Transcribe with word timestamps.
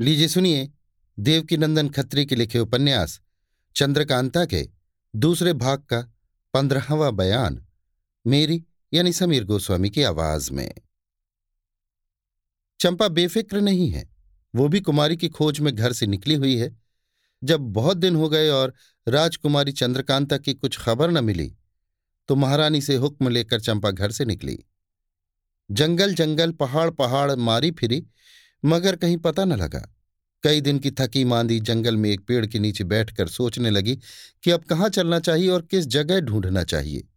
लीजिए 0.00 0.28
सुनिए, 0.28 0.70
देवकीनंदन 1.18 1.88
खत्री 1.88 2.24
के 2.26 2.36
लिखे 2.36 2.58
उपन्यास, 2.58 3.20
चंद्रकांता 3.76 4.44
के 4.44 4.68
दूसरे 5.16 5.52
भाग 5.52 5.78
का 5.78 6.00
पंद्रहवा 6.54 7.10
बयान, 7.10 7.66
मेरी 8.26 8.64
यानी 8.92 9.12
समीर 9.12 9.44
गोस्वामी 9.44 9.90
की 9.90 10.02
आवाज़ 10.02 10.52
में। 10.52 10.74
चंपा 12.80 13.08
बेफिक्र 13.08 13.60
नहीं 13.60 13.90
है, 13.90 14.08
वो 14.54 14.68
भी 14.68 14.80
कुमारी 14.80 15.16
की 15.16 15.28
खोज 15.28 15.60
में 15.60 15.74
घर 15.76 15.92
से 15.92 16.06
निकली 16.06 16.34
हुई 16.34 16.56
है। 16.56 16.78
जब 17.44 17.60
बहुत 17.60 17.96
दिन 17.96 18.16
हो 18.16 18.28
गए 18.28 18.48
और 18.48 18.74
राजकुमारी 19.08 19.72
चंद्रकांता 19.72 20.38
की 20.38 20.54
कुछ 20.54 20.78
खबर 20.78 21.10
न 21.10 21.24
मिली 21.24 21.56
तो 22.28 22.36
महारानी 22.36 22.80
से 22.80 22.96
हुक्म 22.96 23.28
लेकर 23.28 23.60
चंपा 23.60 23.90
घर 23.90 24.10
से 24.10 24.24
निकली। 24.24 24.58
जंगल 25.70 26.14
जंगल 26.14 26.52
पहाड़ 26.52 26.90
पहाड़ 26.90 27.34
मारी 27.34 27.70
फिरी 27.70 28.06
मगर 28.64 28.96
कहीं 28.96 29.16
पता 29.16 29.44
न 29.44 29.52
लगा। 29.52 29.88
कई 30.42 30.60
दिन 30.60 30.78
की 30.78 30.90
थकी 30.90 31.24
मांदी 31.24 31.60
जंगल 31.60 31.96
में 31.96 32.10
एक 32.10 32.20
पेड़ 32.20 32.46
के 32.46 32.58
नीचे 32.58 32.84
बैठकर 32.84 33.28
सोचने 33.28 33.70
लगी 33.70 33.96
कि 34.42 34.50
अब 34.50 34.64
कहाँ 34.64 34.88
चलना 34.88 35.18
चाहिए 35.20 35.48
और 35.48 35.62
किस 35.62 35.86
जगह 35.86 36.20
ढूंढना 36.20 36.64
चाहिए। 36.64 37.08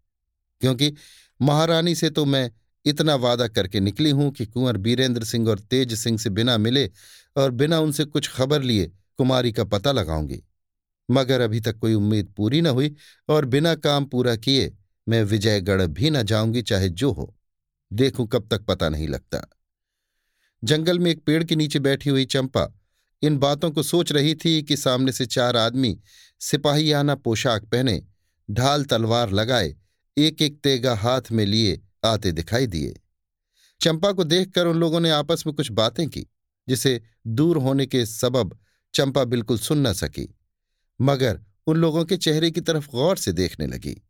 क्योंकि 0.62 0.94
महारानी 1.42 1.96
से 1.96 2.10
तो 2.10 2.26
मैं 2.26 2.52
इतना 2.86 3.16
वादा 3.16 3.48
करके 3.48 3.80
निकली 3.80 4.10
हूँ 4.10 4.32
कि 4.32 4.46
कुंवर 4.46 4.78
बीरेंद्र 4.78 5.24
सिंह 5.24 5.50
और 5.50 5.60
तेज 5.60 5.94
सिंह 5.94 6.18
से 6.18 6.30
बिना 6.30 6.58
मिले 6.58 6.92
और 7.38 7.52
बिना 7.52 7.80
उनसे 7.80 8.06
कुछ 8.06 8.30
खबर 8.30 8.62
लिए 8.62 8.92
कुमारी 9.18 9.52
का 9.52 9.64
पता 9.64 9.92
लगाऊँगी। 9.92 10.44
मगर 11.12 11.42
अभी 11.42 11.60
तक 11.60 11.78
कोई 11.78 11.94
उम्मीद 11.94 12.34
पूरी 12.38 12.62
न 12.62 12.68
हुई 12.68 12.96
और 13.30 13.46
बिना 13.46 13.76
काम 13.76 14.06
पूरा 14.06 14.36
किए 14.36 14.74
मैं 15.10 15.24
विजयगढ़ 15.24 15.86
भी 15.88 16.10
न 16.10 16.24
जाऊँगी, 16.24 16.62
चाहे 16.62 16.90
जो 16.90 17.12
हो। 17.12 17.36
देखूँ 17.94 18.28
कब 18.28 18.48
तक 18.52 18.62
पता 18.62 18.90
नहीं 18.90 19.08
लगता। 19.08 19.50
जंगल 20.64 21.00
में 21.00 21.12
एक 21.12 21.24
पेड़ 21.26 21.44
के 21.44 21.56
नीचे 21.56 21.80
बैठी 21.80 22.10
हुई 22.10 22.26
चंपा 22.26 22.80
इन 23.22 23.38
बातों 23.38 23.72
को 23.72 23.84
सोच 23.84 24.12
रही 24.12 24.36
थी 24.36 24.64
कि 24.64 24.78
सामने 24.78 25.12
से 25.12 25.26
चार 25.26 25.58
आदमी 25.58 26.00
सिपाहियाना 26.40 27.16
पोशाक 27.16 27.64
पहने 27.64 28.04
ढाल 28.52 28.86
तलवार 28.86 29.32
लगाए 29.32 29.76
एक 30.18 30.42
एक 30.42 30.60
तेगा 30.64 30.96
हाथ 30.96 31.22
में 31.32 31.46
लिए, 31.46 31.82
आते 32.06 32.32
दिखाई 32.32 32.68
दिए। 32.68 33.02
चंपा 33.82 34.12
को 34.12 34.24
देखकर 34.24 34.68
उन 34.68 34.78
लोगों 34.78 35.00
ने 35.00 35.10
आपस 35.10 35.44
में 35.48 35.56
कुछ 35.56 35.72
बातें 35.72 36.10
की, 36.10 36.28
जिसे 36.68 37.02
दूर 37.28 37.58
होने 37.58 37.86
के 37.86 38.06
सबब 38.06 38.60
चंपा 38.94 39.24
बिल्कुल 39.24 39.58
सुन 39.58 39.88
न 39.88 39.94
सकी, 39.94 40.36
मगर 41.02 41.40
उन 41.68 41.78
लोगों 41.78 42.06
के 42.06 42.18
चेहरे 42.18 42.52
की 42.52 42.62
तरफ़ 42.62 42.90
गौर 42.92 43.18
से 43.18 43.32
देखने 43.32 43.68
लगी। 43.68 44.02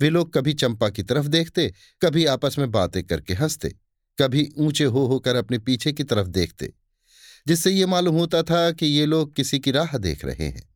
वे 0.00 0.10
लोग 0.10 0.32
कभी 0.32 0.52
चंपा 0.52 0.88
की 0.88 1.02
तरफ़ 1.02 1.26
देखते, 1.26 1.74
कभी 2.02 2.26
आपस 2.26 2.58
में 2.58 2.70
बातें 2.70 3.04
करके 3.04 3.34
हँसते। 3.34 3.74
कभी 4.18 4.48
ऊँचे 4.58 4.84
हो 4.84 5.06
होकर 5.06 5.36
अपने 5.36 5.58
पीछे 5.58 5.92
की 5.92 6.04
तरफ़ 6.04 6.28
देखते, 6.28 6.72
जिससे 7.46 7.70
ये 7.70 7.86
मालूम 7.86 8.16
होता 8.16 8.42
था 8.42 8.70
कि 8.70 8.86
ये 8.86 9.06
लोग 9.06 9.34
किसी 9.34 9.58
की 9.58 9.70
राह 9.70 9.96
देख 9.98 10.24
रहे 10.24 10.48
हैं। 10.48 10.68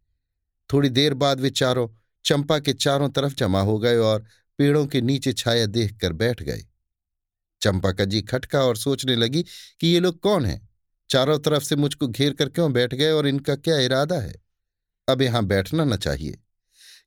थोड़ी 0.70 0.89
देर 0.89 1.14
बाद 1.14 1.41
वे 1.41 1.50
चारों 1.50 1.89
चंपा 2.25 2.59
के 2.59 2.72
चारों 2.72 3.09
तरफ़ 3.09 3.34
जमा 3.34 3.61
हो 3.61 3.78
गए 3.78 3.97
और 3.97 4.25
पेड़ों 4.59 4.86
के 4.86 5.00
नीचे 5.00 5.33
छाया 5.33 5.66
देखकर 5.66 6.12
बैठ 6.12 6.42
गए। 6.42 6.64
चंपा 7.62 7.92
का 7.92 8.05
जी 8.05 8.22
खटका 8.22 8.62
और 8.62 8.77
सोचने 8.77 9.16
लगी 9.16 9.42
कि 9.81 9.86
ये 9.86 10.00
लोग 10.00 10.20
कौन 10.20 10.44
हैं? 10.47 10.69
चारों 11.11 11.39
तरफ़ 11.39 11.62
से 11.62 11.77
मुझको 11.77 12.09
घेर 12.09 12.33
कर 12.33 12.48
क्यों 12.48 12.72
बैठ 12.72 12.94
गए 12.94 13.11
और 13.11 13.27
इनका 13.27 13.56
क्या 13.56 13.78
इरादा 13.78 14.19
है? 14.20 14.34
अब 15.09 15.22
यहाँ 15.22 15.44
बैठना 15.44 15.84
न 15.84 15.97
चाहिए। 15.97 16.39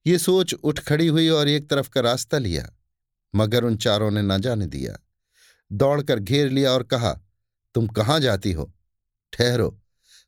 ये 0.07 0.17
सोच 0.17 0.53
उठ 0.53 0.79
खड़ी 0.79 1.07
हुई 1.07 1.27
और 1.29 1.47
एक 1.47 1.69
तरफ़ 1.69 1.89
का 1.89 2.02
रास्ता 2.02 2.37
लिया, 2.37 2.69
मगर 3.33 3.63
उन 3.63 3.77
चारों 3.77 4.11
ने 4.11 4.21
न 4.21 4.37
जाने 4.37 4.67
दिया। 4.67 4.97
दौड़कर 5.72 6.19
घेर 6.19 6.50
लिया 6.50 6.72
और 6.72 6.83
कहा, 6.83 7.14
तुम 7.75 7.88
कहाँ 7.88 8.19
जाती 8.19 8.52
हो? 8.52 8.73
ठहरो। 9.33 9.81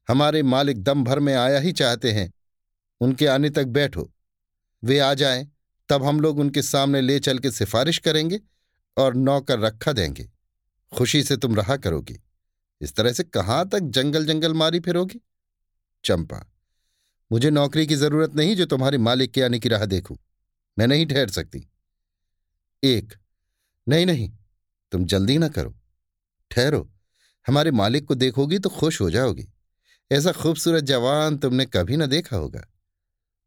हमारे 0.08 0.44
मालिक 0.44 0.84
दम 0.84 1.04
भर 1.04 1.20
में 1.20 1.36
आया 1.36 1.60
ही 1.60 1.72
चाहते 1.72 2.12
हैं। 2.12 2.34
उनके 3.02 3.28
आने 3.28 3.50
तक 3.50 3.64
बैठो। 3.64 4.12
वे 4.84 5.00
आ 5.00 5.14
जाएँ, 5.14 5.52
तब 5.90 6.04
हम 6.04 6.20
लोग 6.20 6.40
उनके 6.40 6.62
सामने 6.62 7.02
ले 7.02 7.20
चल 7.20 7.40
के 7.40 7.52
सिफारिश 7.52 7.98
करेंगे 7.98 8.40
और 8.98 9.16
नौकर 9.16 9.60
रखा 9.60 9.92
देंगे। 9.92 10.30
खुशी 10.98 11.24
से 11.24 11.38
तुम 11.38 11.56
रहा 11.56 11.78
करोगी। 11.78 12.20
इस 12.82 12.96
तरह 12.96 13.14
से 13.14 13.24
कहाँ 13.24 13.70
तक 13.70 13.80
जंगल 13.80 14.26
जंगल 14.26 14.54
मारी 14.54 14.80
फिरोगी? 14.80 15.22
चंपा, 16.04 16.52
मुझे 17.32 17.50
नौकरी 17.50 17.88
की 17.88 17.96
ज़रूरत 17.96 18.36
नहीं 18.36 18.56
जो 18.56 18.66
तुम्हारे 18.66 18.98
मालिक 18.98 19.32
के 19.32 19.42
आने 19.42 19.60
की 19.60 19.70
राह 19.70 19.86
देखूँ। 19.86 20.18
मैं 20.80 20.88
नहीं 20.88 21.06
ठहर 21.06 21.30
सकती। 21.30 21.70
एक, 22.84 23.14
नहीं 23.90 24.06
नहीं। 24.06 24.32
तुम 24.94 25.06
जल्दी 25.06 25.38
ना 25.38 25.50
करो। 25.50 25.80
ठहरो। 26.52 26.94
हमारे 27.48 27.72
मालिक 27.72 28.06
को 28.06 28.16
देखोगी 28.16 28.60
तो 28.60 28.70
खुश 28.70 29.02
हो 29.02 29.10
जाओगी। 29.10 29.50
ऐसा 30.12 30.32
खूबसूरत 30.32 30.84
जवान 30.84 31.38
तुमने 31.38 31.66
कभी 31.66 31.98
ना 31.98 32.06
देखा 32.06 32.38
होगा। 32.38 32.68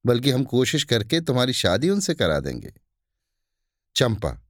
बल्कि 0.06 0.30
हम 0.30 0.44
कोशिश 0.44 0.84
करके 0.84 1.20
तुम्हारी 1.20 1.52
शादी 1.52 1.90
उनसे 1.90 2.14
करा 2.14 2.40
देंगे। 2.40 2.72
चंपा, 3.96 4.46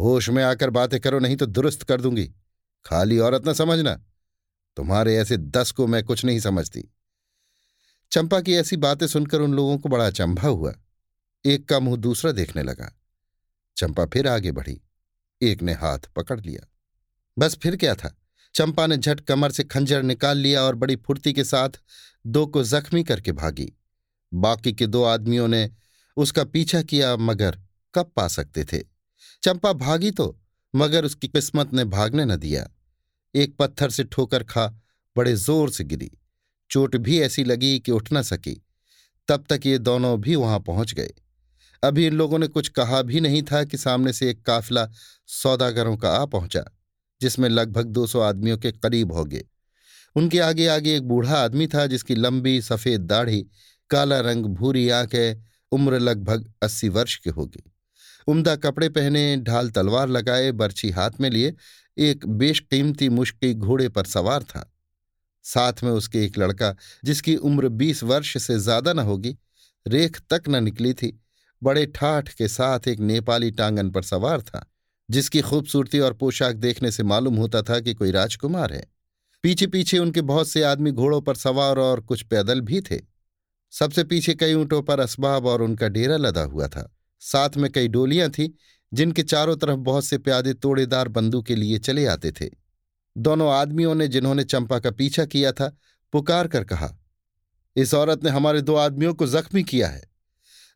होश 0.00 0.28
में 0.28 0.44
आकर 0.44 0.70
बातें 0.70 1.00
करो, 1.00 1.18
नहीं 1.18 1.36
तो 1.36 1.46
दुरुस्त 1.46 1.82
कर 1.82 2.00
दूँगी। 2.00 2.34
खाली 2.84 3.18
औरत 3.18 3.46
ना 3.46 3.52
समझना। 3.52 3.94
तुम्हारे 4.76 5.16
ऐसे 5.16 5.36
दस 5.36 5.70
को 5.70 5.86
मैं 5.86 6.04
कुछ 6.04 6.24
नहीं 6.24 6.40
समझती। 6.40 6.84
चंपा 8.12 8.40
की 8.40 8.54
ऐसी 8.54 8.76
बातें 8.76 9.06
सुनकर 9.06 9.40
उन 9.40 9.54
लोगों 9.54 9.78
को 9.78 9.88
बड़ा 9.88 10.06
अचंभा 10.06 10.48
हुआ। 10.48 10.74
एक 11.44 11.68
का 11.68 11.80
मुँह 11.80 11.96
दूसरा 11.96 12.32
देखने 12.32 12.62
लगा। 12.62 13.00
चंपा 13.76 14.06
फिर 14.06 14.28
आगे 14.28 14.52
बढ़ी। 14.52 14.80
एक 15.42 15.62
ने 15.62 15.72
हाथ 15.72 15.98
पकड़ 16.16 16.40
लिया। 16.40 16.66
बस 17.38 17.56
फिर 17.62 17.76
क्या 17.76 17.94
था? 17.94 18.16
चंपा 18.54 18.86
ने 18.86 18.96
झट 18.96 19.20
कमर 19.20 19.50
से 19.50 19.64
खंजर 19.64 20.02
निकाल 20.02 20.38
लिया 20.38 20.62
और 20.62 20.74
बड़ी 20.74 20.96
फुर्ती 20.96 21.32
के 21.32 21.44
साथ 21.44 21.80
दो 22.26 22.46
को 22.46 22.64
जख्मी 22.64 23.04
करके 23.04 23.32
भागी। 23.32 23.72
बाकी 24.34 24.72
के 24.72 24.86
दो 24.86 25.02
आदमियों 25.04 25.48
ने 25.48 25.70
उसका 26.16 26.44
पीछा 26.44 26.82
किया 26.82 27.16
मगर 27.16 27.58
कब 27.94 28.12
पा 28.16 28.28
सकते 28.28 28.64
थे? 28.64 28.78
चंपा 29.42 29.72
भागी 29.72 30.10
तो 30.10 30.40
मगर 30.74 31.04
उसकी 31.04 31.28
किस्मत 31.28 31.72
ने 31.72 31.84
भागने 31.84 32.24
न 32.24 32.36
दिया। 32.36 32.68
एक 33.34 33.56
पत्थर 33.56 33.90
से 33.90 34.04
ठोकर 34.04 34.42
खा 34.42 34.66
बड़े 35.16 35.34
ज़ोर 35.36 35.70
से 35.70 35.84
गिरी। 35.84 36.10
चोट 36.70 36.96
भी 36.96 37.20
ऐसी 37.20 37.44
लगी 37.44 37.78
कि 37.78 37.92
उठ 37.92 38.12
न 38.12 38.22
सकी। 38.22 38.62
तब 39.28 39.44
तक 39.50 39.66
ये 39.66 39.78
दोनों 39.78 40.20
भी 40.20 40.36
वहाँ 40.36 40.60
पहुँच 40.60 40.94
गए। 40.94 41.12
अभी 41.82 42.06
इन 42.06 42.14
लोगों 42.14 42.38
ने 42.38 42.46
कुछ 42.46 42.68
कहा 42.68 43.02
भी 43.02 43.20
नहीं 43.20 43.42
था 43.42 43.64
कि 43.64 43.76
सामने 43.76 44.12
से 44.12 44.30
एक 44.30 44.42
काफिला 44.42 44.88
सौदागरों 45.26 45.96
का 45.96 46.10
आ 46.10 46.24
पहुँचा, 46.24 46.64
जिसमें 47.20 47.48
लगभग 47.48 47.86
दो 47.86 48.06
सौ 48.06 48.20
आदमियों 48.20 48.58
के 48.58 48.72
करीब 48.72 49.12
हो 49.12 49.24
गए 49.24 49.44
उनके 50.16 50.38
आगे 50.38 50.66
आगे 50.66 50.96
एक 50.96 51.02
बूढ़ा 51.02 51.36
आदमी 51.36 51.66
था 51.66 51.86
जिसकी 51.86 52.14
लंबी 52.14 52.60
सफ़ेद 52.60 53.00
दाढ़ी, 53.00 53.46
काला 53.90 54.20
रंग, 54.20 54.46
भूरी 54.46 54.88
आँखें, 54.88 55.44
उम्र 55.72 55.98
लगभग 55.98 56.52
अस्सी 56.62 56.88
वर्ष 56.88 57.16
की 57.16 57.30
होगी। 57.30 57.62
उम्दा 58.26 58.56
कपड़े 58.56 58.88
पहने, 58.88 59.36
ढाल 59.36 59.70
तलवार 59.70 60.08
लगाए, 60.08 60.52
बर्छी 60.52 60.90
हाथ 60.90 61.10
में 61.20 61.30
लिए, 61.30 61.54
एक 61.98 62.26
बेशकीमती 62.26 63.08
मुश्किल 63.08 63.54
घोड़े 63.54 63.88
पर 63.88 64.04
सवार 64.04 64.42
था। 64.42 64.74
साथ 65.42 65.72
में 65.84 65.90
उसके 65.90 66.24
एक 66.24 66.38
लड़का, 66.38 66.74
जिसकी 67.04 67.36
उम्र 67.36 67.68
बीस 67.68 68.02
वर्ष 68.02 68.36
से 68.42 68.58
ज़्यादा 68.58 68.92
न 68.92 68.98
होगी, 68.98 69.36
रेख 69.86 70.20
तक 70.30 70.42
न 70.48 70.64
निकली 70.64 70.94
थी 70.94 71.21
बड़े 71.62 71.86
ठाठ 71.86 72.28
के 72.28 72.48
साथ 72.48 72.88
एक 72.88 73.00
नेपाली 73.00 73.50
टांगन 73.50 73.90
पर 73.90 74.02
सवार 74.02 74.42
था, 74.42 74.72
जिसकी 75.10 75.40
खूबसूरती 75.40 75.98
और 75.98 76.12
पोशाक 76.12 76.54
देखने 76.54 76.90
से 76.90 77.02
मालूम 77.02 77.36
होता 77.36 77.62
था 77.62 77.80
कि 77.80 77.94
कोई 77.94 78.10
राजकुमार 78.10 78.72
है। 78.72 78.92
पीछे 79.42 79.66
पीछे 79.66 79.98
उनके 79.98 80.20
बहुत 80.20 80.48
से 80.48 80.62
आदमी 80.62 80.90
घोड़ों 80.90 81.20
पर 81.20 81.34
सवार 81.34 81.78
और 81.78 82.00
कुछ 82.00 82.22
पैदल 82.22 82.60
भी 82.60 82.80
थे। 82.80 83.00
सबसे 83.70 84.04
पीछे 84.04 84.34
कई 84.34 84.54
ऊंटों 84.54 84.82
पर 84.82 85.00
असबाब 85.00 85.46
और 85.46 85.62
उनका 85.62 85.88
डेरा 85.88 86.16
लदा 86.16 86.42
हुआ 86.42 86.68
था। 86.68 86.96
साथ 87.20 87.56
में 87.56 87.72
कई 87.72 87.88
डोलियाँ 87.88 88.30
थीं, 88.30 88.50
जिनके 88.94 89.22
चारों 89.22 89.56
तरफ़ 89.56 89.76
बहुत 89.76 90.04
से 90.04 90.18
प्यादे 90.18 90.54
तोड़ेदार 90.54 91.08
बंदूक 91.08 91.46
के 91.46 91.54
लिए 91.54 91.78
चले 91.78 92.06
आते 92.06 92.32
थे। 92.32 92.50
दोनों 93.18 93.52
आदमियों 93.52 93.94
ने, 93.94 94.08
जिन्होंने 94.08 94.44
चंपा 94.44 94.78
का 94.78 94.90
पीछा 94.90 95.24
किया 95.24 95.52
था, 95.52 95.76
पुकार 96.12 96.48
कर 96.48 96.64
कहा, 96.64 96.98
इस 97.76 97.94
औरत 97.94 98.24
ने 98.24 98.30
हमारे 98.30 98.60
दो 98.62 98.74
आदमियों 98.74 99.14
को 99.14 99.26
जख्मी 99.26 99.62
किया 99.62 99.88
है। 99.88 100.11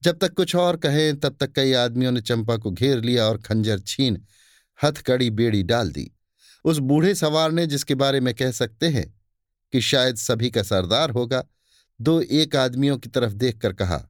जब 0.07 0.19
तक 0.19 0.35
कुछ 0.35 0.55
और 0.57 0.77
कहें, 0.77 1.19
तब 1.21 1.37
तक 1.41 1.53
कई 1.53 1.73
आदमियों 1.73 2.13
ने 2.13 2.21
चंपा 2.21 2.57
को 2.57 2.71
घेर 2.71 3.01
लिया 3.01 3.25
और 3.25 3.39
खंजर 3.39 3.79
छीन 3.79 4.27
हथकड़ी 4.85 5.31
बेड़ी 5.31 5.63
डाल 5.63 5.91
दी। 5.91 6.11
उस 6.65 6.79
बूढ़े 6.79 7.15
सवार 7.15 7.53
ने 7.53 7.67
जिसके 7.67 7.95
बारे 7.95 8.21
में 8.21 8.35
कह 8.35 8.51
सकते 8.51 8.89
हैं 8.89 9.21
कि 9.73 9.81
शायद 9.81 10.17
सभी 10.17 10.51
का 10.51 10.63
सरदार 10.63 11.11
होगा, 11.11 11.45
दो 12.01 12.21
एक 12.21 12.57
आदमियों 12.57 12.99
की 12.99 13.09
तरफ़ 13.09 13.33
देखकर 13.33 13.73
कहा, 13.73 14.09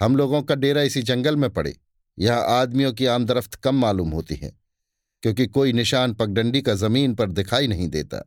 हम 0.00 0.16
लोगों 0.16 0.42
का 0.42 0.54
डेरा 0.54 0.82
इसी 0.82 1.02
जंगल 1.02 1.36
में 1.36 1.50
पड़े। 1.50 1.76
यहाँ 2.18 2.44
आदमियों 2.60 2.92
की 2.92 3.06
आमदरफ्त 3.06 3.54
कम 3.54 3.74
मालूम 3.74 4.10
होती 4.10 4.34
है, 4.34 4.52
क्योंकि 5.22 5.46
कोई 5.46 5.72
निशान 5.72 6.14
पगडंडी 6.14 6.62
का 6.62 6.74
ज़मीन 6.74 7.14
पर 7.14 7.30
दिखाई 7.30 7.66
नहीं 7.66 7.88
देता। 7.88 8.24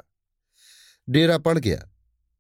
डेरा 1.10 1.38
पड़ 1.38 1.60
गया। 1.60 1.90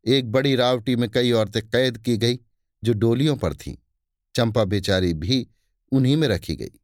एक 0.06 0.32
बड़ी 0.32 0.56
रावटी 0.56 0.96
में 0.96 1.10
कई 1.10 1.32
औरतें 1.32 1.68
कैद 1.70 1.98
की 1.98 2.18
गई, 2.18 2.40
जो 2.84 2.94
डोलियों 2.94 3.38
पर 3.38 3.56
थीं। 3.56 3.76
चंपा 4.38 4.64
बेचारी 4.64 5.14
भी 5.14 5.48
उन्हीं 5.92 6.18
में 6.18 6.28
रखी 6.28 6.56
गई। 6.56 6.80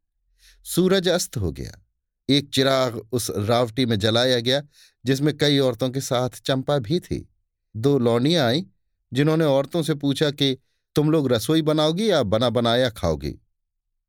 सूरज 0.64 1.08
अस्त 1.08 1.36
हो 1.36 1.52
गया। 1.52 1.86
एक 2.28 2.50
चिराग 2.54 3.08
उस 3.12 3.30
रावटी 3.30 3.86
में 3.86 3.98
जलाया 3.98 4.40
गया, 4.40 4.62
जिसमें 5.06 5.38
कई 5.38 5.58
औरतों 5.58 5.90
के 5.90 6.00
साथ 6.00 6.30
चंपा 6.30 6.78
भी 6.78 7.00
थी। 7.00 7.28
दो 7.76 7.98
लौनियाँ 7.98 8.46
आईं, 8.46 8.64
जिन्होंने 9.12 9.44
औरतों 9.44 9.82
से 9.82 9.94
पूछा 9.94 10.30
कि, 10.30 10.58
तुम 10.94 11.10
लोग 11.10 11.32
रसोई 11.32 11.62
बनाओगी 11.62 12.10
या 12.10 12.22
बना 12.22 12.50
बनाया 12.50 12.90
खाओगी? 12.90 13.46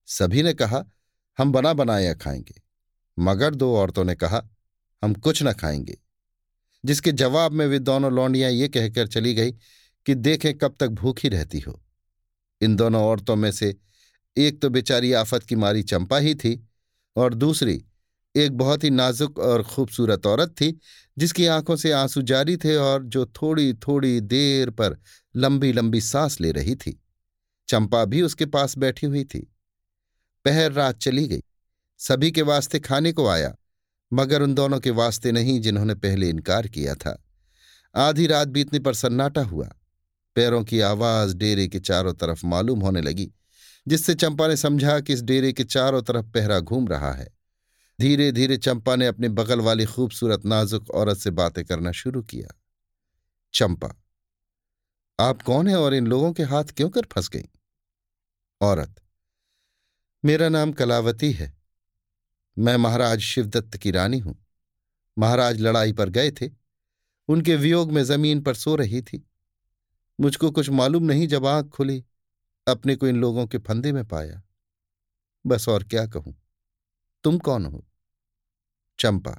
सभी 0.06 0.44
ने 0.44 0.53
कहा, 0.53 0.86
हम 1.38 1.51
बना 1.51 1.74
बनाया 1.74 2.13
खाएँगे। 2.13 2.62
मगर 3.19 3.56
दो 3.56 3.75
औरतों 3.75 4.03
ने 4.03 4.15
कहा, 4.15 4.50
हम 5.03 5.13
कुछ 5.13 5.44
न 5.44 5.53
खाएँगे। 5.53 5.97
जिसके 6.86 7.12
जवाब 7.12 7.51
में 7.51 7.68
वे 7.68 7.80
दोनों 7.80 8.13
लौंडियाँ 8.13 8.51
ये 8.51 8.68
कहकर 8.68 9.07
चली 9.07 9.33
गई 9.33 9.51
कि, 10.06 10.15
देखें 10.15 10.57
कब 10.57 10.75
तक 10.80 10.88
भूखी 10.88 11.30
रहती 11.30 11.59
हो। 11.59 11.81
इन 12.62 12.75
दोनों 12.75 13.04
औरतों 13.04 13.36
में 13.36 13.52
से 13.52 13.75
एक 14.38 14.62
तो 14.62 14.69
बेचारी 14.69 15.13
आफत 15.13 15.44
की 15.44 15.56
मारी 15.56 15.84
चंपा 15.84 16.18
ही 16.18 16.36
थी 16.36 16.68
और 17.16 17.34
दूसरी 17.34 17.86
एक 18.36 18.57
बहुत 18.57 18.84
ही 18.84 18.90
नाजुक 18.90 19.40
और 19.40 19.63
खूबसूरत 19.63 20.25
औरत 20.25 20.50
थी, 20.50 20.80
जिसकी 21.18 21.46
आँखों 21.46 21.75
से 21.75 21.92
आँसू 21.92 22.22
जारी 22.22 22.57
थे 22.57 22.75
और 22.75 23.04
जो 23.04 23.25
थोड़ी 23.25 23.74
थोड़ी 23.74 24.19
देर 24.22 24.69
पर 24.69 24.98
लंबी 25.36 25.74
लंबी 25.74 26.02
सांस 26.02 26.42
ले 26.42 26.52
रही 26.52 26.75
थी। 26.75 27.02
चंपा 27.68 28.06
भी 28.06 28.22
उसके 28.22 28.46
पास 28.46 28.78
बैठी 28.78 29.07
हुई 29.07 29.24
थी। 29.24 29.40
पहर 30.46 30.72
रात 30.72 30.98
चली 30.98 31.28
गई। 31.28 31.42
सभी 31.98 32.31
के 32.31 32.42
वास्ते 32.42 32.80
खाने 32.80 33.12
को 33.12 33.28
आया, 33.28 33.56
मगर 34.13 34.42
उन 34.42 34.54
दोनों 34.54 34.80
के 34.80 34.90
वास्ते 34.90 35.31
नहीं 35.31 35.62
जिन्होंने 35.62 35.96
पहले 35.96 36.30
इनकार 36.30 36.68
किया 36.68 36.96
था। 36.96 37.24
आधी 37.96 38.28
रात 38.28 38.48
बीतने 38.48 38.80
पर 38.80 38.94
सन्नाटा 38.94 39.44
हुआ। 39.44 39.69
पैरों 40.35 40.63
की 40.63 40.79
आवाज़ 40.79 41.35
डेरे 41.35 41.67
के 41.67 41.79
चारों 41.79 42.13
तरफ़ 42.13 42.45
मालूम 42.45 42.79
होने 42.79 43.01
लगी, 43.01 43.31
जिससे 43.87 44.15
चंपा 44.15 44.47
ने 44.47 44.57
समझा 44.57 44.99
कि 44.99 45.13
इस 45.13 45.21
डेरे 45.21 45.53
के 45.53 45.63
चारों 45.63 46.01
तरफ़ 46.01 46.25
पहरा 46.25 46.59
घूम 46.59 46.87
रहा 46.87 47.11
है। 47.13 47.27
धीरे 47.99 48.31
धीरे 48.31 48.57
चंपा 48.57 48.95
ने 48.95 49.07
अपने 49.07 49.29
बगल 49.29 49.59
वाली 49.59 49.85
खूबसूरत 49.85 50.45
नाजुक 50.45 50.89
औरत 50.91 51.17
से 51.17 51.31
बातें 51.31 51.63
करना 51.65 51.91
शुरू 51.91 52.21
किया। 52.21 52.47
चंपा, 53.53 53.89
आप 55.19 55.41
कौन 55.41 55.67
है 55.67 55.75
और 55.75 55.93
इन 55.93 56.07
लोगों 56.07 56.31
के 56.33 56.43
हाथ 56.43 56.63
क्यों 56.63 56.89
कर 56.89 57.05
फंस 57.11 57.29
गई? 57.29 57.49
औरत, 58.61 58.95
मेरा 60.23 60.49
नाम 60.49 60.71
कलावती 60.71 61.31
है। 61.31 61.53
मैं 62.57 62.75
महाराज 62.77 63.19
शिवदत्त 63.19 63.77
की 63.77 63.91
रानी 63.91 64.19
हूँ। 64.19 64.35
महाराज 65.17 65.61
लड़ाई 65.61 65.93
पर 65.93 66.09
गए 66.09 66.31
थे। 66.31 66.49
उनके 67.27 67.55
वियोग 67.55 67.91
में 67.91 68.03
ज़मीन 68.03 68.41
पर 68.41 68.53
सो 68.53 68.75
रही 68.75 69.01
थी। 69.01 69.29
मुझको 70.19 70.51
कुछ 70.51 70.69
मालूम 70.69 71.03
नहीं 71.03 71.27
जब 71.27 71.45
आँख 71.45 71.69
खुली, 71.69 72.03
अपने 72.67 72.95
को 72.95 73.07
इन 73.07 73.15
लोगों 73.15 73.45
के 73.47 73.57
फंदे 73.57 73.91
में 73.91 74.06
पाया। 74.06 74.41
बस 75.45 75.69
और 75.69 75.83
क्या 75.83 76.06
कहूँ? 76.07 76.35
तुम 77.23 77.38
कौन 77.39 77.65
हो? 77.65 77.85
चंपा, 79.00 79.35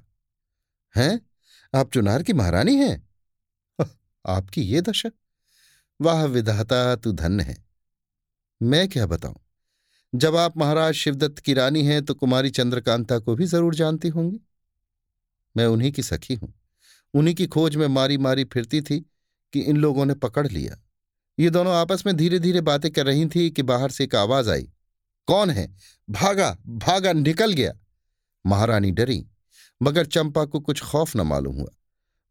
हैं? 0.94 1.20
आप 1.75 1.90
चुनार 1.93 2.23
की 2.23 2.32
महारानी 2.32 2.76
हैं? 2.76 3.08
आपकी 4.25 4.62
ये 4.62 4.81
दशा? 4.81 5.11
वाह 6.00 6.25
विधाता, 6.25 6.96
तू 6.96 7.12
धन्य 7.12 7.43
है। 7.43 7.56
मैं 8.62 8.88
क्या 8.88 9.06
बताऊँ? 9.06 9.37
जब 10.14 10.37
आप 10.37 10.56
महाराज 10.56 10.94
शिवदत्त 10.94 11.38
की 11.38 11.55
रानी 11.55 11.84
हैं 11.84 12.05
तो 12.05 12.14
कुमारी 12.14 12.50
चंद्रकांता 12.50 13.19
को 13.19 13.34
भी 13.34 13.46
ज़रूर 13.46 13.75
जानती 13.75 14.08
होंगी। 14.08 14.40
मैं 15.56 15.67
उन्हीं 15.67 15.93
की 15.93 16.02
सखी 16.02 16.34
हूँ। 16.34 16.52
उन्हीं 17.14 17.34
की 17.34 17.46
खोज 17.46 17.76
में 17.76 17.87
मारी 17.87 18.19
मारी 18.19 18.44
फिरती 18.44 18.81
थी 18.81 19.05
कि 19.52 19.60
इन 19.60 19.76
लोगों 19.76 20.04
ने 20.06 20.14
पकड़ 20.14 20.46
लिया। 20.48 20.76
ये 21.38 21.50
दोनों 21.50 21.75
आपस 21.75 22.02
में 22.06 22.16
धीरे 22.16 22.38
धीरे 22.38 22.60
बातें 22.60 22.90
कर 22.90 23.06
रही 23.06 23.26
थी 23.26 23.50
कि 23.50 23.62
बाहर 23.62 23.90
से 23.90 24.04
एक 24.04 24.14
आवाज़ 24.14 24.50
आई, 24.50 24.69
कौन 25.28 25.50
है? 25.50 25.75
भागा 26.10 26.56
भागा, 26.66 27.12
निकल 27.12 27.52
गया। 27.52 27.72
महारानी 28.46 28.90
डरी, 28.90 29.26
मगर 29.82 30.06
चंपा 30.06 30.44
को 30.44 30.60
कुछ 30.60 30.82
खौफ 30.82 31.16
न 31.16 31.20
मालूम 31.20 31.56
हुआ। 31.56 31.70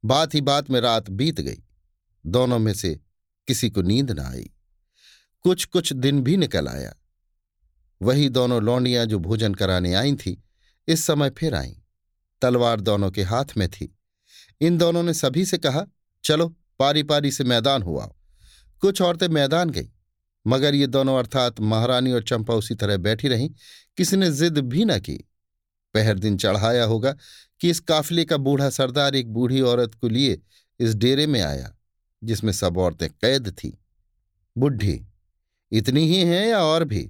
बात 0.06 0.36
ही 0.36 0.42
बात 0.42 0.70
में 0.70 0.80
रात 0.82 1.10
बीत 1.10 1.42
गई। 1.42 1.64
दोनों 2.26 2.60
में 2.60 2.74
से 2.74 3.00
किसी 3.48 3.70
को 3.70 3.82
नींद 3.82 4.12
न 4.12 4.20
आई। 4.20 4.50
कुछ 5.46 5.66
कुछ 5.66 5.94
दिन 5.94 6.22
भी 6.22 6.38
निकल 6.38 6.68
आया। 6.68 6.94
वही 8.02 8.30
दोनों 8.30 8.62
लौंडियाँ 8.64 9.06
जो 9.06 9.20
भोजन 9.20 9.54
कराने 9.54 9.94
आई 9.94 10.16
थी, 10.16 10.44
इस 10.88 11.04
समय 11.04 11.30
फिर 11.30 11.56
आईं। 11.56 11.74
तलवार 12.42 12.82
दोनों 12.82 13.12
के 13.12 13.24
हाथ 13.24 13.46
में 13.58 13.70
थी। 13.70 13.98
इन 14.62 14.78
दोनों 14.78 15.04
ने 15.04 15.14
सभी 15.14 15.46
से 15.46 15.58
कहा, 15.58 15.86
चलो 16.24 16.56
पारी 16.80 17.04
पारी 17.04 17.32
से 17.32 17.44
मैदान 17.44 17.82
हुआ। 17.82 18.06
कुछ 18.82 19.02
औरतें 19.02 19.28
मैदान 19.28 19.70
गई, 19.70 19.90
मगर 20.48 20.76
ये 20.76 20.88
दोनों 20.88 21.18
अर्थात 21.20 21.60
महारानी 21.60 22.12
और 22.12 22.24
चंपा 22.24 22.54
उसी 22.54 22.76
तरह 22.76 22.98
बैठी 22.98 23.28
रहीं, 23.28 23.50
किसी 23.98 24.18
ने 24.18 24.32
जिद 24.32 24.58
भी 24.60 24.86
न 24.86 25.00
की। 25.00 25.16
पहर 25.94 26.20
दिन 26.20 26.38
चढ़ाया 26.38 26.84
होगा 26.84 27.16
कि 27.62 27.70
इस 27.70 27.80
काफिले 27.80 28.26
का 28.26 28.38
बूढ़ा 28.38 28.70
सरदार 28.70 29.16
एक 29.16 29.34
बूढ़ी 29.34 29.62
औरत 29.62 29.94
को 29.96 30.08
लिए 30.08 30.42
इस 30.80 30.96
डेरे 30.96 31.28
में 31.28 31.42
आया, 31.42 31.74
जिसमें 32.24 32.52
सब 32.54 32.78
औरतें 32.78 33.10
कैद 33.12 33.50
थीं। 33.54 33.72
बुढ़ी, 34.56 35.06
इतनी 35.72 36.08
ही 36.08 36.22
हैं 36.22 36.48
या 36.48 36.64
और 36.64 36.84
भी? 36.84 37.10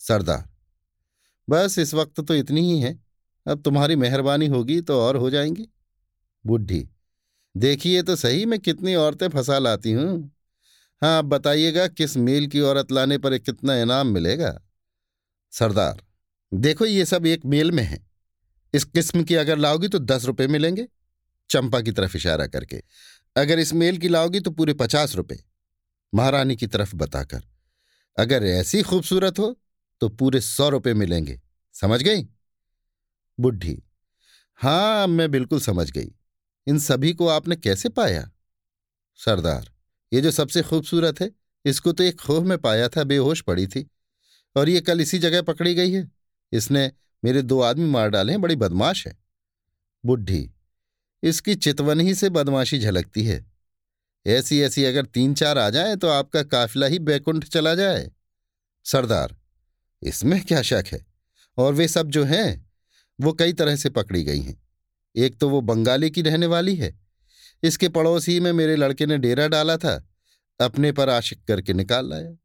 सरदार, 0.00 0.48
बस 1.48 1.78
इस 1.78 1.94
वक्त 1.94 2.20
तो 2.20 2.34
इतनी 2.34 2.60
ही 2.62 2.80
है, 2.80 2.98
अब 3.46 3.62
तुम्हारी 3.62 3.96
मेहरबानी 3.96 4.46
होगी 4.46 4.80
तो 4.80 5.00
और 5.00 5.16
हो 5.16 5.30
जाएँगी। 5.30 5.68
बुढ़ी 6.44 6.88
देखिए 7.56 8.02
तो 8.02 8.16
सही, 8.16 8.44
मैं 8.46 8.58
कितनी 8.58 8.94
औरतें 8.94 9.28
फंसा 9.28 9.58
लाती 9.58 9.92
हूँ। 9.92 10.30
हाँ 11.02 11.18
आप 11.18 11.24
बताइएगा, 11.24 11.86
किस 11.88 12.16
मेल 12.16 12.46
की 12.46 12.60
औरत 12.60 12.92
लाने 12.92 13.18
पर 13.18 13.38
कितना 13.38 13.76
इनाम 13.76 14.06
मिलेगा? 14.06 14.60
सरदार, 15.52 16.02
देखो 16.52 16.86
ये 16.86 17.04
सब 17.04 17.26
एक 17.26 17.46
मेल 17.46 17.72
में 17.72 17.82
है। 17.82 17.98
इस 18.74 18.84
किस्म 18.84 19.22
की 19.24 19.34
अगर 19.34 19.58
लाओगी 19.58 19.88
तो 19.88 19.98
दस 19.98 20.24
रुपये 20.24 20.46
मिलेंगे, 20.46 20.86
चंपा 21.50 21.80
की 21.80 21.92
तरफ़ 21.92 22.16
इशारा 22.16 22.46
करके। 22.46 22.82
अगर 23.36 23.58
इस 23.58 23.72
मेल 23.74 23.98
की 23.98 24.08
लाओगी 24.08 24.40
तो 24.40 24.50
पूरे 24.50 24.74
पचास 24.74 25.16
रुपये 25.16 25.42
महारानी 26.12 26.56
की 26.56 26.66
तरफ़ 26.66 26.94
बताकर। 26.96 27.42
अगर 28.16 28.44
ऐसी 28.44 28.82
खूबसूरत 28.82 29.38
हो 29.38 29.56
तो 30.00 30.08
पूरे 30.08 30.40
सौ 30.40 30.68
रुपये 30.68 30.94
मिलेंगे। 30.94 31.40
समझ 31.74 32.02
गई? 32.02 32.26
बुढ़ी 33.38 33.82
हाँ 34.58 35.06
मैं 35.06 35.30
बिल्कुल 35.30 35.60
समझ 35.60 35.90
गई। 35.90 36.10
इन 36.66 36.78
सभी 36.78 37.12
को 37.12 37.28
आपने 37.28 37.56
कैसे 37.56 37.88
पाया? 37.88 38.30
सरदार, 39.16 39.70
ये 40.12 40.20
जो 40.20 40.30
सबसे 40.30 40.62
खूबसूरत 40.62 41.20
है, 41.20 41.30
इसको 41.64 41.92
तो 41.92 42.04
एक 42.04 42.20
खोह 42.20 42.44
में 42.44 42.58
पाया 42.58 42.88
था, 42.88 43.04
बेहोश 43.04 43.42
पड़ी 43.42 43.66
थी। 43.66 43.90
और 44.56 44.68
ये 44.68 44.80
कल 44.80 45.00
इसी 45.00 45.18
जगह 45.18 45.42
पकड़ी 45.42 45.74
गई 45.74 45.92
है। 45.92 46.12
इसने 46.52 46.92
मेरे 47.24 47.42
दो 47.42 47.60
आदमी 47.60 47.84
मार 47.84 48.08
डाले 48.08 48.32
हैं, 48.32 48.40
बड़ी 48.40 48.56
बदमाश 48.56 49.06
है। 49.06 49.18
बुढ़ी 50.06 50.50
इसकी 51.22 51.54
चितवन 51.54 52.00
ही 52.00 52.14
से 52.14 52.30
बदमाशी 52.30 52.78
झलकती 52.78 53.24
है। 53.24 53.52
ऐसी 54.26 54.60
ऐसी 54.60 54.84
अगर 54.84 55.06
तीन 55.06 55.34
चार 55.34 55.58
आ 55.58 55.70
जाए 55.70 55.96
तो 55.96 56.08
आपका 56.08 56.42
काफिला 56.42 56.86
ही 56.86 56.98
बैकुंठ 56.98 57.44
चला 57.44 57.74
जाए। 57.74 58.10
सरदार, 58.84 59.36
इसमें 60.02 60.44
क्या 60.44 60.62
शक 60.62 60.84
है? 60.92 61.06
और 61.58 61.72
वे 61.72 61.88
सब 61.88 62.08
जो 62.08 62.24
हैं, 62.24 62.70
वो 63.20 63.32
कई 63.32 63.52
तरह 63.52 63.76
से 63.76 63.90
पकड़ी 63.90 64.24
गई 64.24 64.40
हैं। 64.40 64.69
एक 65.16 65.38
तो 65.38 65.48
वो 65.48 65.60
बंगाली 65.60 66.10
की 66.10 66.22
रहने 66.22 66.46
वाली 66.46 66.74
है। 66.76 67.00
इसके 67.62 67.88
पड़ोसी 67.88 68.40
में 68.40 68.52
मेरे 68.52 68.76
लड़के 68.76 69.06
ने 69.06 69.18
डेरा 69.18 69.48
डाला 69.48 69.76
था, 69.76 70.08
अपने 70.60 70.92
पर 70.92 71.08
आशिक 71.08 71.44
करके 71.44 71.72
निकाल 71.72 72.10
लाया। 72.10 72.36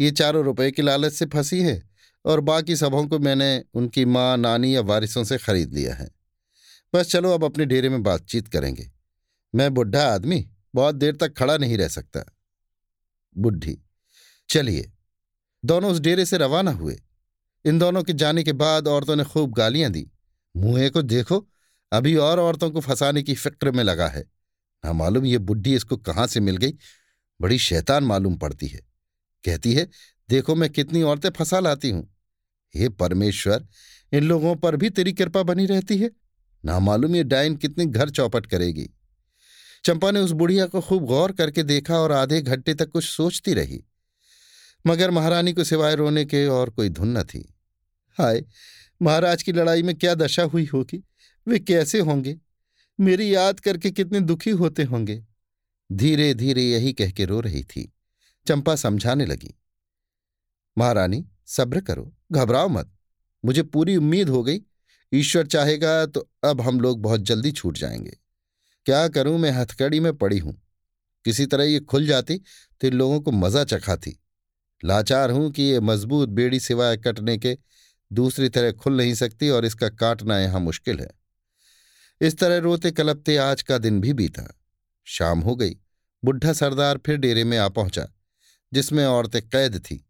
ये 0.00 0.10
चारों 0.10 0.44
रुपए 0.44 0.70
की 0.70 0.82
लालच 0.82 1.12
से 1.12 1.26
फंसी 1.26 1.60
है 1.62 1.82
और 2.24 2.40
बाकी 2.40 2.76
सबों 2.76 3.06
को 3.06 3.18
मैंने 3.18 3.64
उनकी 3.74 4.04
माँ, 4.04 4.36
नानी 4.36 4.76
या 4.76 4.80
वारिसों 4.80 5.24
से 5.24 5.38
खरीद 5.38 5.74
लिया 5.74 5.94
है। 5.94 6.10
बस 6.94 7.10
चलो 7.10 7.30
अब 7.30 7.44
अपने 7.44 7.64
डेरे 7.64 7.88
में 7.88 8.02
बातचीत 8.02 8.48
करेंगे। 8.48 8.90
मैं 9.54 9.74
बुढ़ा 9.74 10.02
आदमी, 10.04 10.50
बहुत 10.74 10.94
देर 10.94 11.16
तक 11.16 11.36
खड़ा 11.36 11.56
नहीं 11.56 11.78
रह 11.78 11.88
सकता। 11.88 12.24
बुढ़ी, 13.38 13.78
चलिए। 14.48 14.92
दोनों 15.64 15.90
उस 15.92 15.98
डेरे 15.98 16.26
से 16.26 16.38
रवाना 16.38 16.70
हुए। 16.70 17.00
इन 17.64 17.78
दोनों 17.78 18.02
के 18.02 18.12
जाने 18.12 18.42
के 18.42 18.52
बाद 18.52 18.88
औरतों 18.88 19.16
ने 19.16 19.24
खूब 19.24 19.52
गालियाँ 19.52 19.90
दी। 19.90 20.10
मुंहे 20.56 20.90
को 20.90 21.02
देखो 21.02 21.46
अभी 21.92 22.16
और 22.16 22.40
औरतों 22.40 22.70
को 22.70 22.80
फंसाने 22.80 23.22
की 23.22 23.34
फ़िक्र 23.34 23.70
में 23.70 23.84
लगा 23.84 24.08
है। 24.08 24.30
ना 24.84 24.92
मालूम 24.92 25.24
ये 25.24 25.38
बुढ़ी 25.38 25.74
इसको 25.74 25.96
कहाँ 25.96 26.26
से 26.26 26.40
मिल 26.40 26.56
गई? 26.56 26.74
बड़ी 27.40 27.58
शैतान 27.58 28.04
मालूम 28.04 28.36
पड़ती 28.36 28.66
है। 28.66 28.80
कहती 29.44 29.74
है, 29.74 29.88
देखो 30.28 30.54
मैं 30.54 30.70
कितनी 30.70 31.02
औरतें 31.02 31.30
फंसा 31.30 31.60
लाती 31.60 31.90
हूँ। 31.90 32.16
हे 32.74 32.88
परमेश्वर, 32.88 33.66
इन 34.12 34.24
लोगों 34.24 34.56
पर 34.56 34.76
भी 34.76 34.90
तेरी 34.90 35.12
कृपा 35.12 35.42
बनी 35.42 35.66
रहती 35.66 35.98
है। 35.98 36.10
ना 36.64 36.78
मालूम 36.78 37.16
ये 37.16 37.24
डाइन 37.24 37.56
कितनी 37.56 37.86
घर 37.86 38.10
चौपट 38.10 38.46
करेगी। 38.46 38.90
चंपा 39.84 40.10
ने 40.10 40.20
उस 40.20 40.30
बुढ़िया 40.30 40.66
को 40.66 40.80
खूब 40.80 41.04
गौर 41.04 41.32
करके 41.32 41.62
देखा 41.62 41.98
और 41.98 42.12
आधे 42.12 42.40
घंटे 42.40 42.74
तक 42.74 42.90
कुछ 42.90 43.04
सोचती 43.04 43.54
रही। 43.54 43.84
मगर 44.86 45.10
महारानी 45.10 45.52
को 45.52 45.64
सिवाय 45.64 45.94
रोने 45.94 46.24
के 46.24 46.46
और 46.46 46.70
कोई 46.70 46.88
धुन 46.88 47.18
न 47.18 47.22
थी। 47.22 47.54
हाय, 48.18 48.44
महाराज 49.02 49.42
की 49.42 49.52
लड़ाई 49.52 49.82
में 49.82 49.94
क्या 49.94 50.14
दशा 50.14 50.42
हुई 50.42 50.64
होगी? 50.64 51.04
वे 51.46 51.58
कैसे 51.58 52.00
होंगे? 52.00 52.38
मेरी 53.00 53.34
याद 53.34 53.60
करके 53.60 53.90
कितने 53.90 54.20
दुखी 54.20 54.50
होते 54.50 54.82
होंगे। 54.82 55.22
धीरे 55.92 56.34
धीरे 56.34 56.62
यही 56.62 56.92
कह 56.92 57.10
के 57.10 57.24
रो 57.24 57.40
रही 57.40 57.62
थी। 57.64 57.92
चंपा 58.46 58.76
समझाने 58.76 59.26
लगी। 59.26 59.54
महारानी, 60.78 61.24
सब्र 61.46 61.80
करो, 61.80 62.14
घबराओ 62.32 62.68
मत। 62.68 62.92
मुझे 63.44 63.62
पूरी 63.62 63.96
उम्मीद 63.96 64.28
हो 64.28 64.42
गई। 64.42 64.60
ईश्वर 65.12 65.46
चाहेगा 65.46 66.06
तो 66.06 66.30
अब 66.44 66.60
हम 66.60 66.80
लोग 66.80 67.02
बहुत 67.02 67.20
जल्दी 67.20 67.52
छूट 67.52 67.78
जाएँगे। 67.78 68.16
क्या 68.86 69.08
करूँ 69.08 69.38
मैं? 69.38 69.50
हथकड़ी 69.50 70.00
में 70.00 70.16
पड़ी 70.16 70.38
हूँ। 70.38 70.62
किसी 71.24 71.46
तरह 71.46 71.64
ये 71.64 71.80
खुल 71.80 72.06
जाती 72.06 72.38
तो 72.80 72.86
इन 72.86 72.94
लोगों 72.94 73.20
को 73.20 73.30
मज़ा 73.30 73.64
चखाती। 73.64 74.16
लाचार 74.84 75.30
हूँ 75.30 75.50
कि 75.50 75.62
ये 75.62 75.80
मज़बूत 75.80 76.28
बेड़ी 76.28 76.60
सिवाय 76.60 76.96
कटने 76.96 77.38
के 77.38 77.58
दूसरी 78.12 78.48
तरह 78.48 78.72
खुल 78.72 78.96
नहीं 78.96 79.14
सकती 79.14 79.48
और 79.48 79.64
इसका 79.64 79.88
काटना 79.88 80.38
यहाँ 80.38 80.60
मुश्किल 80.60 81.00
है। 81.00 81.19
इस 82.20 82.36
तरह 82.38 82.58
रोते 82.58 82.90
कलपते 82.90 83.36
आज 83.36 83.62
का 83.62 83.78
दिन 83.78 84.00
भी 84.00 84.12
बीता। 84.12 84.42
शाम 85.06 85.40
हो 85.40 85.54
गई। 85.56 85.76
बुढ़ा 86.22 86.52
सरदार 86.52 86.98
फिर 86.98 87.16
डेरे 87.16 87.44
में 87.44 87.56
आ 87.58 87.68
पहुँचा, 87.68 88.06
जिसमें 88.72 89.04
औरतें 89.06 89.40
कैद 89.42 89.78
थी। 89.78 90.04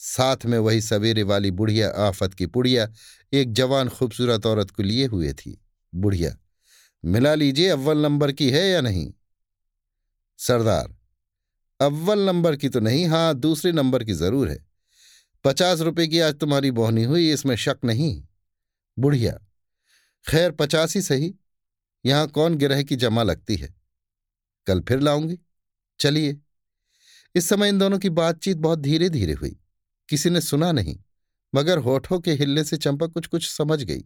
साथ 0.00 0.44
में 0.46 0.58
वही 0.58 0.80
सवेरे 0.80 1.22
वाली 1.22 1.50
बुढ़िया 1.50 1.88
आफत 1.98 2.34
की 2.34 2.46
पुड़िया 2.46 2.88
एक 3.32 3.52
जवान 3.52 3.88
खूबसूरत 3.88 4.46
औरत 4.46 4.70
को 4.70 4.82
लिए 4.82 5.06
हुए 5.06 5.32
थी। 5.32 5.60
बुढ़िया, 5.92 6.36
मिला 7.04 7.34
लीजिए 7.34 7.68
अव्वल 7.68 7.98
नंबर 7.98 8.32
की 8.32 8.50
है 8.50 8.68
या 8.68 8.80
नहीं? 8.80 9.12
सरदार, 10.38 10.96
अव्वल 11.80 12.26
नंबर 12.26 12.56
की 12.56 12.68
तो 12.68 12.80
नहीं 12.80 13.06
हाँ 13.06 13.34
दूसरे 13.34 13.72
नंबर 13.72 14.04
की 14.04 14.12
ज़रूर 14.12 14.48
है। 14.48 14.64
पचास 15.44 15.80
रुपए 15.80 16.06
की 16.06 16.20
आज 16.20 16.34
तुम्हारी 16.34 16.70
बोहनी 16.70 17.04
हुई, 17.04 17.30
इसमें 17.32 17.56
शक 17.56 17.78
नहीं। 17.84 18.22
बुढ़िया, 18.98 19.38
खैर, 20.24 20.50
पचास 20.50 20.94
ही 20.94 21.02
सही। 21.02 21.34
यहाँ 22.06 22.26
कौन 22.26 22.54
गिरह 22.54 22.82
की 22.82 22.96
जमा 22.96 23.22
लगती 23.22 23.56
है? 23.56 23.74
कल 24.66 24.80
फिर 24.80 25.00
लाऊँगी। 25.00 25.38
चलिए। 26.00 26.40
इस 27.34 27.48
समय 27.48 27.68
इन 27.68 27.78
दोनों 27.78 27.98
की 27.98 28.10
बातचीत 28.10 28.56
बहुत 28.56 28.78
धीरे 28.78 29.08
धीरे 29.08 29.32
हुई। 29.32 29.60
किसी 30.08 30.30
ने 30.30 30.40
सुना 30.40 30.72
नहीं, 30.72 30.98
मगर 31.54 31.78
होठों 31.78 32.20
के 32.20 32.32
हिलने 32.32 32.64
से 32.64 32.76
चंपा 32.76 33.06
कुछ 33.06 33.26
कुछ 33.26 33.50
समझ 33.50 33.82
गई। 33.82 34.04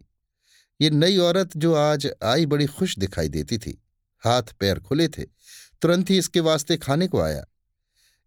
ये 0.81 0.91
नई 0.91 1.19
औरत 1.19 1.57
जो 1.57 1.75
आज 1.75 2.11
आई 2.23 2.47
बड़ी 2.47 2.67
खुश 2.67 2.99
दिखाई 2.99 3.29
देती 3.29 3.59
थी। 3.59 3.83
हाथ 4.21 4.43
पैर 4.43 4.81
खुले 4.81 5.09
थे। 5.09 5.23
तुरंत 5.83 6.11
ही 6.11 6.19
इसके 6.19 6.41
वास्ते 6.41 6.77
खाने 6.77 7.09
को 7.09 7.21
आया। 7.21 7.45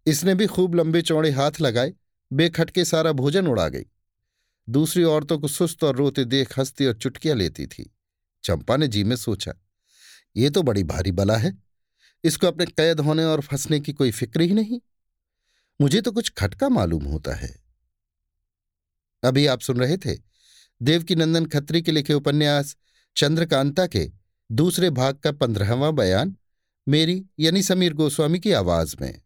इसने 0.06 0.34
भी 0.34 0.46
खूब 0.46 0.74
लंबे 0.74 1.02
चौड़े 1.02 1.30
हाथ 1.30 1.52
लगाए। 1.60 1.94
बेखटके 2.32 2.84
सारा 2.84 3.12
भोजन 3.12 3.46
उड़ा 3.46 3.68
गई। 3.68 3.84
दूसरी 4.68 5.02
औरतों 5.02 5.38
को 5.38 5.48
सुस्त 5.48 5.84
और 5.84 5.96
रोते 5.96 6.24
देख 6.24 6.58
हंसती 6.58 6.86
और 6.86 6.94
चुटकियाँ 6.94 7.36
लेती 7.36 7.66
थी। 7.66 7.94
चंपा 8.44 8.76
ने 8.76 8.88
जी 8.88 9.04
में 9.04 9.16
सोचा, 9.16 9.54
ये 10.36 10.50
तो 10.50 10.62
बड़ी 10.62 10.82
भारी 10.84 11.12
बला 11.12 11.36
है, 11.36 11.56
इसको 12.24 12.46
अपने 12.46 12.66
कैद 12.66 13.00
होने 13.00 13.24
और 13.24 13.40
फंसने 13.40 13.80
की 13.80 13.92
कोई 13.92 14.10
फ़िक्र 14.10 14.40
ही 14.40 14.54
नहीं। 14.54 14.80
मुझे 15.80 16.00
तो 16.00 16.12
कुछ 16.12 16.30
खटका 16.30 16.68
मालूम 16.68 17.04
होता 17.04 17.34
है। 17.34 17.54
अभी 19.22 19.46
आप 19.46 19.60
सुन 19.60 19.80
रहे 19.80 19.96
थे 19.96 20.16
देवकी 20.80 21.14
नंदन 21.14 21.46
खत्री 21.46 21.82
के 21.82 21.92
लिखे 21.92 22.14
उपन्यास 22.14 22.76
चंद्रकांता 23.16 23.86
के 23.86 24.10
दूसरे 24.50 24.90
भाग 24.90 25.14
का 25.14 25.32
पंद्रहवां 25.32 25.94
बयान, 25.96 26.36
मेरी 26.86 27.24
यानी 27.38 27.62
समीर 27.62 27.94
गोस्वामी 27.94 28.38
की 28.40 28.52
आवाज़ 28.52 28.94
में। 29.00 29.20